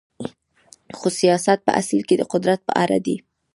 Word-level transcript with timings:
خو 0.97 1.07
سیاست 1.19 1.59
په 1.65 1.71
اصل 1.81 1.99
کې 2.07 2.15
د 2.17 2.23
قدرت 2.33 2.59
په 2.67 2.73
اړه 2.83 2.97
دی. 3.05 3.15